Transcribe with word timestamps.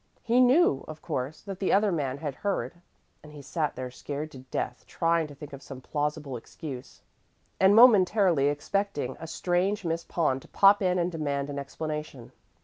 He 0.23 0.39
knew, 0.39 0.83
of 0.87 1.03
course, 1.03 1.41
that 1.41 1.59
the 1.59 1.71
other 1.71 1.91
man 1.91 2.17
had 2.17 2.33
heard, 2.33 2.77
and 3.21 3.33
he 3.33 3.43
sat 3.43 3.75
there 3.75 3.91
scared 3.91 4.31
to 4.31 4.39
death, 4.39 4.83
trying 4.87 5.27
to 5.27 5.35
think 5.35 5.53
of 5.53 5.61
some 5.61 5.79
plausible 5.79 6.37
excuse, 6.37 7.03
and 7.59 7.75
momentarily 7.75 8.47
expecting 8.47 9.15
a 9.19 9.27
strange 9.27 9.85
Miss 9.85 10.03
Pond 10.03 10.41
to 10.41 10.47
pop 10.47 10.81
in 10.81 10.97
and 10.97 11.11
demand 11.11 11.51
an 11.51 11.59
explanation. 11.59 12.31